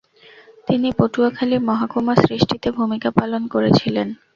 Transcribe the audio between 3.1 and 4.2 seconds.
পালন করেছিলেন।